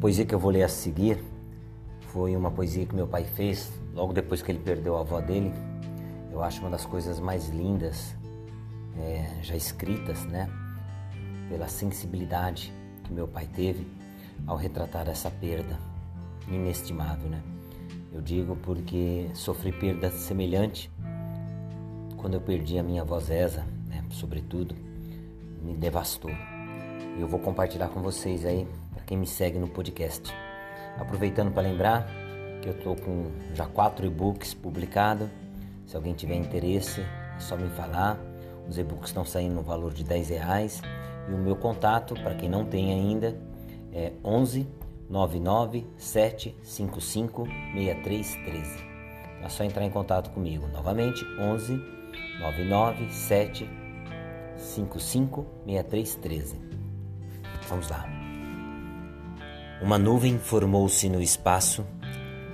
poesia 0.00 0.24
que 0.24 0.34
eu 0.34 0.38
vou 0.38 0.50
ler 0.50 0.62
a 0.62 0.68
seguir 0.68 1.22
foi 2.08 2.34
uma 2.34 2.50
poesia 2.50 2.86
que 2.86 2.94
meu 2.94 3.06
pai 3.06 3.24
fez 3.24 3.70
logo 3.92 4.14
depois 4.14 4.40
que 4.40 4.50
ele 4.50 4.58
perdeu 4.58 4.96
a 4.96 5.00
avó 5.00 5.20
dele. 5.20 5.52
Eu 6.32 6.42
acho 6.42 6.60
uma 6.60 6.70
das 6.70 6.86
coisas 6.86 7.20
mais 7.20 7.50
lindas 7.50 8.16
é, 8.98 9.38
já 9.42 9.54
escritas, 9.54 10.24
né? 10.24 10.48
Pela 11.50 11.68
sensibilidade 11.68 12.72
que 13.04 13.12
meu 13.12 13.28
pai 13.28 13.46
teve 13.46 13.86
ao 14.46 14.56
retratar 14.56 15.06
essa 15.08 15.30
perda 15.30 15.78
inestimável, 16.48 17.28
né? 17.28 17.42
Eu 18.10 18.22
digo 18.22 18.56
porque 18.56 19.28
sofri 19.34 19.70
perda 19.70 20.10
semelhante 20.10 20.90
quando 22.16 22.34
eu 22.34 22.40
perdi 22.40 22.78
a 22.78 22.82
minha 22.82 23.02
avó 23.02 23.20
Zeza, 23.20 23.66
né? 23.86 24.02
Sobretudo, 24.10 24.74
me 25.62 25.74
devastou. 25.74 26.30
E 26.30 27.20
eu 27.20 27.28
vou 27.28 27.38
compartilhar 27.38 27.88
com 27.88 28.00
vocês 28.00 28.46
aí 28.46 28.66
quem 29.10 29.18
me 29.18 29.26
segue 29.26 29.58
no 29.58 29.66
podcast. 29.66 30.32
Aproveitando 30.96 31.50
para 31.50 31.64
lembrar 31.64 32.06
que 32.62 32.68
eu 32.68 32.74
estou 32.74 32.94
com 32.94 33.32
já 33.52 33.66
quatro 33.66 34.06
e-books 34.06 34.54
publicados. 34.54 35.28
Se 35.84 35.96
alguém 35.96 36.14
tiver 36.14 36.36
interesse, 36.36 37.00
é 37.00 37.40
só 37.40 37.56
me 37.56 37.68
falar. 37.70 38.20
Os 38.68 38.78
e-books 38.78 39.08
estão 39.08 39.24
saindo 39.24 39.56
no 39.56 39.62
valor 39.62 39.92
de 39.92 40.04
10 40.04 40.28
reais. 40.28 40.80
E 41.28 41.34
o 41.34 41.38
meu 41.38 41.56
contato, 41.56 42.14
para 42.14 42.36
quem 42.36 42.48
não 42.48 42.64
tem 42.64 42.92
ainda, 42.92 43.36
é 43.92 44.12
11 44.24 44.68
99 45.08 45.88
755 45.96 47.46
6313. 47.74 48.78
É 49.42 49.48
só 49.48 49.64
entrar 49.64 49.84
em 49.84 49.90
contato 49.90 50.30
comigo. 50.30 50.68
Novamente, 50.68 51.24
11 51.36 51.82
99 52.38 53.10
755 53.10 55.44
6313. 55.66 56.60
Vamos 57.68 57.88
lá. 57.88 58.19
Uma 59.82 59.98
nuvem 59.98 60.38
formou-se 60.38 61.08
no 61.08 61.22
espaço 61.22 61.86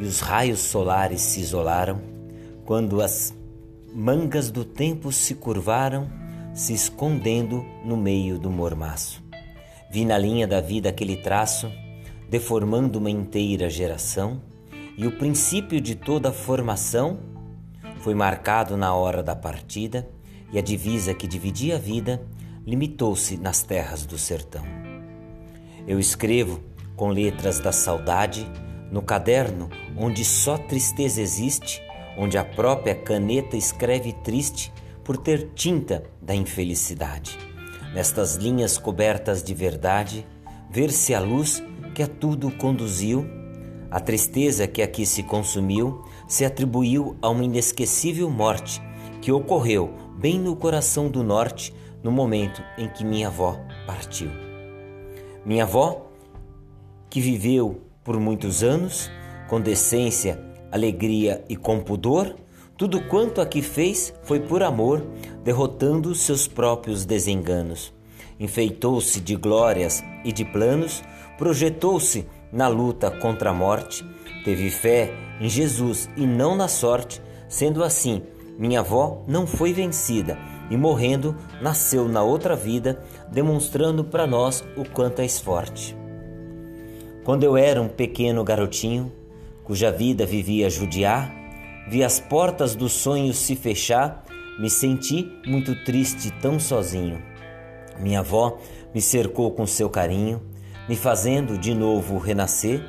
e 0.00 0.04
os 0.04 0.20
raios 0.20 0.58
solares 0.58 1.20
se 1.20 1.40
isolaram 1.40 2.00
quando 2.64 3.00
as 3.00 3.32
mangas 3.94 4.50
do 4.50 4.64
tempo 4.64 5.12
se 5.12 5.36
curvaram, 5.36 6.10
se 6.52 6.72
escondendo 6.72 7.64
no 7.84 7.96
meio 7.96 8.38
do 8.38 8.50
mormaço. 8.50 9.22
Vi 9.90 10.04
na 10.04 10.18
linha 10.18 10.48
da 10.48 10.60
vida 10.60 10.88
aquele 10.88 11.16
traço, 11.16 11.70
deformando 12.28 12.98
uma 12.98 13.10
inteira 13.10 13.70
geração, 13.70 14.40
e 14.96 15.06
o 15.06 15.16
princípio 15.18 15.80
de 15.80 15.94
toda 15.94 16.30
a 16.30 16.32
formação 16.32 17.20
foi 18.00 18.14
marcado 18.14 18.76
na 18.76 18.94
hora 18.94 19.22
da 19.22 19.36
partida, 19.36 20.08
e 20.52 20.58
a 20.58 20.62
divisa 20.62 21.14
que 21.14 21.26
dividia 21.26 21.76
a 21.76 21.78
vida 21.78 22.20
limitou-se 22.66 23.36
nas 23.36 23.62
terras 23.62 24.04
do 24.04 24.18
sertão. 24.18 24.64
Eu 25.86 25.98
escrevo 26.00 26.60
com 26.96 27.08
letras 27.08 27.58
da 27.60 27.72
saudade, 27.72 28.50
no 28.90 29.02
caderno 29.02 29.70
onde 29.96 30.24
só 30.24 30.58
tristeza 30.58 31.20
existe, 31.20 31.82
onde 32.16 32.36
a 32.36 32.44
própria 32.44 32.94
caneta 32.94 33.56
escreve 33.56 34.12
triste 34.12 34.72
por 35.02 35.16
ter 35.16 35.50
tinta 35.54 36.02
da 36.20 36.34
infelicidade. 36.34 37.38
Nestas 37.94 38.36
linhas 38.36 38.78
cobertas 38.78 39.42
de 39.42 39.54
verdade, 39.54 40.26
ver-se 40.70 41.14
a 41.14 41.20
luz 41.20 41.62
que 41.94 42.02
a 42.02 42.06
tudo 42.06 42.50
conduziu, 42.50 43.26
a 43.90 44.00
tristeza 44.00 44.66
que 44.66 44.80
aqui 44.80 45.04
se 45.04 45.22
consumiu 45.22 46.02
se 46.26 46.44
atribuiu 46.44 47.16
a 47.20 47.28
uma 47.28 47.44
inesquecível 47.44 48.30
morte 48.30 48.80
que 49.20 49.30
ocorreu 49.30 49.92
bem 50.18 50.38
no 50.38 50.56
coração 50.56 51.10
do 51.10 51.22
norte 51.22 51.74
no 52.02 52.10
momento 52.10 52.62
em 52.78 52.88
que 52.88 53.04
minha 53.04 53.28
avó 53.28 53.58
partiu. 53.86 54.30
Minha 55.44 55.64
avó 55.64 56.11
que 57.12 57.20
viveu 57.20 57.82
por 58.02 58.18
muitos 58.18 58.62
anos, 58.62 59.10
com 59.46 59.60
decência, 59.60 60.42
alegria 60.72 61.44
e 61.46 61.54
com 61.54 61.78
pudor, 61.78 62.34
tudo 62.74 63.02
quanto 63.02 63.42
aqui 63.42 63.60
fez 63.60 64.14
foi 64.22 64.40
por 64.40 64.62
amor, 64.62 65.04
derrotando 65.44 66.14
seus 66.14 66.48
próprios 66.48 67.04
desenganos. 67.04 67.92
Enfeitou-se 68.40 69.20
de 69.20 69.36
glórias 69.36 70.02
e 70.24 70.32
de 70.32 70.42
planos, 70.42 71.02
projetou-se 71.36 72.26
na 72.50 72.66
luta 72.66 73.10
contra 73.10 73.50
a 73.50 73.54
morte, 73.54 74.02
teve 74.42 74.70
fé 74.70 75.12
em 75.38 75.50
Jesus 75.50 76.08
e 76.16 76.26
não 76.26 76.56
na 76.56 76.66
sorte, 76.66 77.20
sendo 77.46 77.84
assim, 77.84 78.22
minha 78.58 78.80
avó 78.80 79.22
não 79.28 79.46
foi 79.46 79.74
vencida 79.74 80.38
e 80.70 80.78
morrendo 80.78 81.36
nasceu 81.60 82.08
na 82.08 82.22
outra 82.22 82.56
vida, 82.56 83.04
demonstrando 83.30 84.02
para 84.02 84.26
nós 84.26 84.64
o 84.78 84.88
quanto 84.88 85.20
és 85.20 85.38
forte. 85.38 86.00
Quando 87.24 87.44
eu 87.44 87.56
era 87.56 87.80
um 87.80 87.88
pequeno 87.88 88.42
garotinho, 88.42 89.12
cuja 89.62 89.92
vida 89.92 90.26
vivia 90.26 90.68
judiar, 90.68 91.32
vi 91.88 92.02
as 92.02 92.18
portas 92.18 92.74
dos 92.74 92.92
sonhos 92.92 93.36
se 93.36 93.54
fechar, 93.54 94.24
me 94.58 94.68
senti 94.68 95.30
muito 95.46 95.84
triste 95.84 96.32
tão 96.42 96.58
sozinho. 96.58 97.22
Minha 98.00 98.20
avó 98.20 98.58
me 98.92 99.00
cercou 99.00 99.52
com 99.52 99.64
seu 99.68 99.88
carinho, 99.88 100.42
me 100.88 100.96
fazendo 100.96 101.56
de 101.56 101.72
novo 101.74 102.18
renascer, 102.18 102.82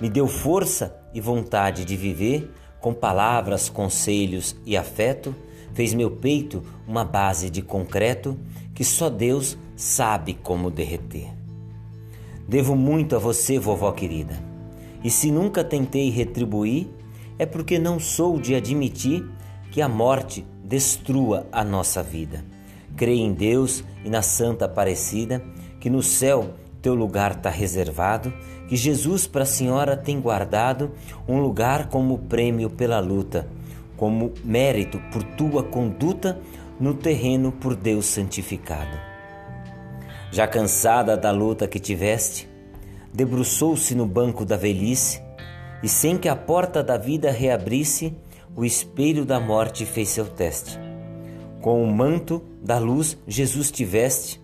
me 0.00 0.08
deu 0.08 0.26
força 0.26 0.96
e 1.12 1.20
vontade 1.20 1.84
de 1.84 1.96
viver, 1.98 2.50
com 2.80 2.94
palavras, 2.94 3.68
conselhos 3.68 4.56
e 4.64 4.74
afeto, 4.74 5.34
fez 5.74 5.92
meu 5.92 6.10
peito 6.10 6.62
uma 6.88 7.04
base 7.04 7.50
de 7.50 7.60
concreto 7.60 8.38
que 8.74 8.84
só 8.84 9.10
Deus 9.10 9.58
sabe 9.76 10.32
como 10.32 10.70
derreter. 10.70 11.39
Devo 12.50 12.74
muito 12.74 13.14
a 13.14 13.18
você, 13.20 13.60
vovó 13.60 13.92
querida. 13.92 14.34
E 15.04 15.08
se 15.08 15.30
nunca 15.30 15.62
tentei 15.62 16.10
retribuir, 16.10 16.88
é 17.38 17.46
porque 17.46 17.78
não 17.78 18.00
sou 18.00 18.40
de 18.40 18.56
admitir 18.56 19.24
que 19.70 19.80
a 19.80 19.88
morte 19.88 20.44
destrua 20.64 21.46
a 21.52 21.62
nossa 21.62 22.02
vida. 22.02 22.44
Creio 22.96 23.20
em 23.20 23.32
Deus 23.32 23.84
e 24.04 24.10
na 24.10 24.20
Santa 24.20 24.64
Aparecida, 24.64 25.40
que 25.78 25.88
no 25.88 26.02
céu 26.02 26.54
teu 26.82 26.92
lugar 26.92 27.36
está 27.36 27.50
reservado, 27.50 28.32
que 28.68 28.74
Jesus 28.74 29.28
para 29.28 29.44
a 29.44 29.46
senhora 29.46 29.96
tem 29.96 30.20
guardado 30.20 30.90
um 31.28 31.38
lugar 31.38 31.88
como 31.88 32.18
prêmio 32.18 32.68
pela 32.68 32.98
luta, 32.98 33.48
como 33.96 34.32
mérito 34.44 35.00
por 35.12 35.22
tua 35.22 35.62
conduta 35.62 36.40
no 36.80 36.94
terreno 36.94 37.52
por 37.52 37.76
Deus 37.76 38.06
santificado. 38.06 39.09
Já 40.32 40.46
cansada 40.46 41.16
da 41.16 41.30
luta 41.30 41.66
que 41.66 41.80
tiveste, 41.80 42.48
debruçou-se 43.12 43.94
no 43.94 44.06
banco 44.06 44.44
da 44.44 44.56
velhice 44.56 45.20
e, 45.82 45.88
sem 45.88 46.16
que 46.16 46.28
a 46.28 46.36
porta 46.36 46.82
da 46.82 46.96
vida 46.96 47.30
reabrisse, 47.30 48.16
o 48.54 48.64
espelho 48.64 49.24
da 49.24 49.40
morte 49.40 49.84
fez 49.84 50.08
seu 50.10 50.26
teste. 50.26 50.78
Com 51.60 51.82
o 51.82 51.92
manto 51.92 52.42
da 52.62 52.78
luz, 52.78 53.18
Jesus 53.26 53.70
te 53.70 53.84
veste 53.84 54.40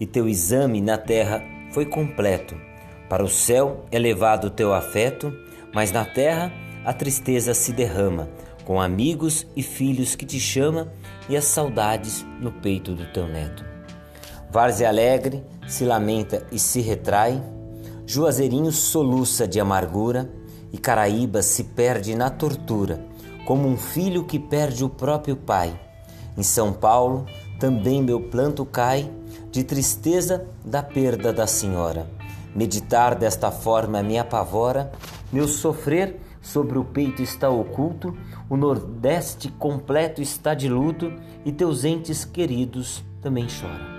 e 0.00 0.06
teu 0.06 0.28
exame 0.28 0.80
na 0.80 0.98
terra 0.98 1.42
foi 1.72 1.86
completo. 1.86 2.56
Para 3.08 3.24
o 3.24 3.28
céu 3.28 3.84
é 3.90 3.98
levado 3.98 4.50
teu 4.50 4.74
afeto, 4.74 5.32
mas 5.72 5.92
na 5.92 6.04
terra 6.04 6.52
a 6.84 6.92
tristeza 6.92 7.54
se 7.54 7.72
derrama, 7.72 8.28
com 8.64 8.80
amigos 8.80 9.46
e 9.56 9.62
filhos 9.62 10.14
que 10.14 10.26
te 10.26 10.38
chama 10.38 10.92
e 11.28 11.36
as 11.36 11.44
saudades 11.44 12.24
no 12.40 12.52
peito 12.52 12.94
do 12.94 13.06
teu 13.12 13.26
neto. 13.26 13.67
Várzea 14.50 14.88
alegre 14.88 15.44
se 15.66 15.84
lamenta 15.84 16.46
e 16.50 16.58
se 16.58 16.80
retrai, 16.80 17.42
Juazeirinho 18.06 18.72
soluça 18.72 19.46
de 19.46 19.60
amargura 19.60 20.30
e 20.72 20.78
Caraíba 20.78 21.42
se 21.42 21.64
perde 21.64 22.14
na 22.14 22.30
tortura, 22.30 23.04
como 23.44 23.68
um 23.68 23.76
filho 23.76 24.24
que 24.24 24.38
perde 24.38 24.84
o 24.84 24.88
próprio 24.88 25.36
pai. 25.36 25.78
Em 26.36 26.42
São 26.42 26.72
Paulo 26.72 27.26
também 27.58 28.02
meu 28.02 28.20
planto 28.20 28.64
cai 28.64 29.10
de 29.50 29.62
tristeza 29.62 30.46
da 30.64 30.82
perda 30.82 31.32
da 31.32 31.46
senhora. 31.46 32.08
Meditar 32.54 33.14
desta 33.14 33.50
forma 33.50 34.02
me 34.02 34.18
apavora, 34.18 34.90
meu 35.30 35.46
sofrer 35.46 36.18
sobre 36.40 36.78
o 36.78 36.84
peito 36.84 37.20
está 37.22 37.50
oculto, 37.50 38.16
o 38.48 38.56
Nordeste 38.56 39.50
completo 39.50 40.22
está 40.22 40.54
de 40.54 40.68
luto 40.68 41.12
e 41.44 41.52
teus 41.52 41.84
entes 41.84 42.24
queridos 42.24 43.04
também 43.20 43.46
choram. 43.48 43.97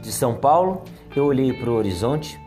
De 0.00 0.10
São 0.10 0.34
Paulo, 0.34 0.82
eu 1.14 1.24
olhei 1.24 1.52
para 1.52 1.70
o 1.70 1.74
horizonte 1.74 2.40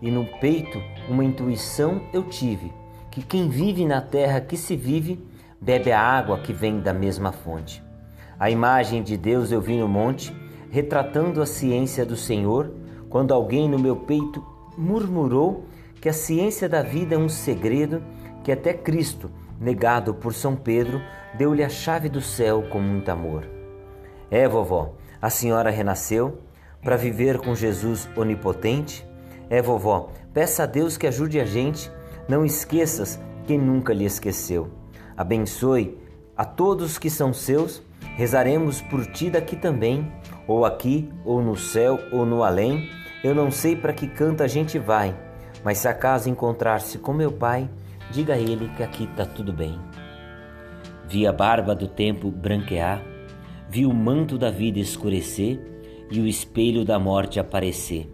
e 0.00 0.10
no 0.10 0.24
peito 0.40 0.80
uma 1.08 1.24
intuição 1.24 2.00
eu 2.12 2.22
tive 2.24 2.72
que 3.10 3.22
quem 3.22 3.48
vive 3.48 3.84
na 3.84 4.00
terra 4.00 4.40
que 4.40 4.56
se 4.56 4.74
vive 4.74 5.22
bebe 5.60 5.92
a 5.92 6.00
água 6.00 6.38
que 6.38 6.52
vem 6.52 6.80
da 6.80 6.92
mesma 6.92 7.30
fonte. 7.30 7.82
A 8.38 8.50
imagem 8.50 9.02
de 9.02 9.16
Deus 9.16 9.52
eu 9.52 9.60
vi 9.60 9.76
no 9.76 9.88
monte, 9.88 10.34
retratando 10.70 11.40
a 11.40 11.46
ciência 11.46 12.04
do 12.04 12.16
Senhor, 12.16 12.70
quando 13.08 13.32
alguém 13.32 13.68
no 13.68 13.78
meu 13.78 13.96
peito 13.96 14.44
murmurou 14.76 15.66
que 16.00 16.08
a 16.08 16.12
ciência 16.12 16.68
da 16.68 16.82
vida 16.82 17.14
é 17.14 17.18
um 17.18 17.28
segredo 17.28 18.02
que 18.42 18.50
até 18.50 18.74
Cristo, 18.74 19.30
negado 19.60 20.12
por 20.12 20.34
São 20.34 20.56
Pedro, 20.56 21.00
deu-lhe 21.38 21.62
a 21.62 21.68
chave 21.68 22.08
do 22.08 22.20
céu 22.20 22.64
com 22.70 22.80
muito 22.80 23.08
amor. 23.08 23.48
É, 24.30 24.48
vovó, 24.48 24.94
a 25.22 25.30
senhora 25.30 25.70
renasceu 25.70 26.38
para 26.84 26.96
viver 26.96 27.38
com 27.38 27.54
Jesus 27.54 28.08
onipotente, 28.14 29.04
É, 29.50 29.60
vovó, 29.60 30.10
peça 30.32 30.62
a 30.62 30.66
Deus 30.66 30.96
que 30.96 31.06
ajude 31.06 31.38
a 31.38 31.44
gente. 31.44 31.90
Não 32.26 32.44
esqueças 32.44 33.20
quem 33.46 33.58
nunca 33.58 33.92
lhe 33.92 34.04
esqueceu. 34.04 34.70
Abençoe 35.16 35.98
a 36.34 36.44
todos 36.44 36.98
que 36.98 37.10
são 37.10 37.32
seus. 37.32 37.82
Rezaremos 38.16 38.80
por 38.80 39.04
ti 39.06 39.30
daqui 39.30 39.54
também, 39.54 40.10
ou 40.48 40.64
aqui, 40.64 41.10
ou 41.24 41.42
no 41.42 41.56
céu, 41.56 41.98
ou 42.10 42.24
no 42.24 42.42
além. 42.42 42.88
Eu 43.22 43.34
não 43.34 43.50
sei 43.50 43.76
para 43.76 43.92
que 43.92 44.08
canto 44.08 44.42
a 44.42 44.46
gente 44.46 44.78
vai, 44.78 45.14
mas 45.62 45.78
se 45.78 45.88
acaso 45.88 46.28
encontrar-se 46.28 46.98
com 46.98 47.12
meu 47.12 47.32
pai, 47.32 47.68
diga 48.10 48.34
a 48.34 48.38
ele 48.38 48.68
que 48.76 48.82
aqui 48.82 49.04
está 49.04 49.26
tudo 49.26 49.52
bem. 49.52 49.78
Vi 51.06 51.26
a 51.26 51.32
barba 51.32 51.74
do 51.74 51.86
tempo 51.86 52.30
branquear, 52.30 53.02
vi 53.68 53.84
o 53.84 53.92
manto 53.92 54.38
da 54.38 54.50
vida 54.50 54.78
escurecer 54.78 55.60
e 56.10 56.20
o 56.20 56.26
espelho 56.26 56.84
da 56.84 56.98
morte 56.98 57.40
aparecer, 57.40 58.10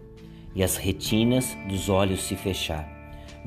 e 0.55 0.63
as 0.63 0.77
retinas 0.77 1.57
dos 1.69 1.89
olhos 1.89 2.23
se 2.23 2.37
fechar. 2.37 2.89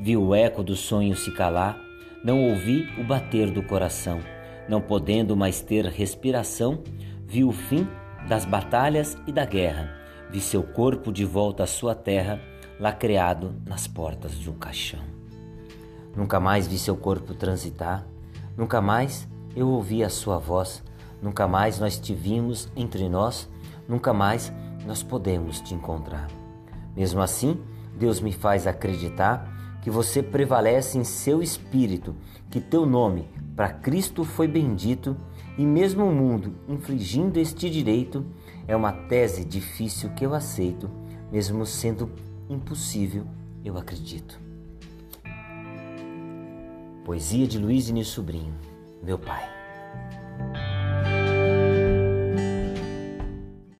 Vi 0.00 0.16
o 0.16 0.34
eco 0.34 0.62
do 0.62 0.74
sonho 0.74 1.16
se 1.16 1.30
calar, 1.30 1.78
não 2.24 2.50
ouvi 2.50 2.88
o 2.98 3.04
bater 3.04 3.50
do 3.50 3.62
coração, 3.62 4.20
não 4.68 4.80
podendo 4.80 5.36
mais 5.36 5.60
ter 5.60 5.84
respiração, 5.86 6.82
vi 7.26 7.44
o 7.44 7.52
fim 7.52 7.86
das 8.28 8.44
batalhas 8.44 9.16
e 9.26 9.32
da 9.32 9.44
guerra, 9.44 9.94
vi 10.30 10.40
seu 10.40 10.62
corpo 10.62 11.12
de 11.12 11.24
volta 11.24 11.64
à 11.64 11.66
sua 11.66 11.94
terra, 11.94 12.40
lacreado 12.80 13.54
nas 13.66 13.86
portas 13.86 14.38
de 14.38 14.50
um 14.50 14.54
caixão. 14.54 15.00
Nunca 16.16 16.40
mais 16.40 16.66
vi 16.66 16.78
seu 16.78 16.96
corpo 16.96 17.34
transitar, 17.34 18.06
nunca 18.56 18.80
mais 18.80 19.28
eu 19.54 19.68
ouvi 19.68 20.02
a 20.02 20.08
sua 20.08 20.38
voz, 20.38 20.82
nunca 21.20 21.46
mais 21.46 21.78
nós 21.78 21.98
te 21.98 22.14
vimos 22.14 22.68
entre 22.76 23.08
nós, 23.08 23.48
nunca 23.88 24.12
mais 24.12 24.52
nós 24.86 25.02
podemos 25.02 25.60
te 25.60 25.74
encontrar. 25.74 26.28
Mesmo 26.96 27.20
assim, 27.20 27.60
Deus 27.98 28.20
me 28.20 28.32
faz 28.32 28.66
acreditar 28.66 29.52
que 29.82 29.90
você 29.90 30.22
prevalece 30.22 30.98
em 30.98 31.04
seu 31.04 31.42
espírito, 31.42 32.14
que 32.50 32.60
teu 32.60 32.86
nome 32.86 33.28
para 33.54 33.68
Cristo 33.68 34.24
foi 34.24 34.48
bendito 34.48 35.16
e 35.56 35.64
mesmo 35.64 36.04
o 36.04 36.12
mundo 36.12 36.54
infligindo 36.68 37.38
este 37.38 37.70
direito 37.70 38.24
é 38.66 38.74
uma 38.74 38.92
tese 38.92 39.44
difícil 39.44 40.10
que 40.10 40.24
eu 40.24 40.34
aceito, 40.34 40.90
mesmo 41.30 41.64
sendo 41.66 42.10
impossível, 42.48 43.26
eu 43.64 43.76
acredito. 43.76 44.40
Poesia 47.04 47.46
de 47.46 47.58
Luiz 47.58 47.88
Início 47.88 48.14
Sobrinho, 48.14 48.54
meu 49.02 49.18
pai. 49.18 49.44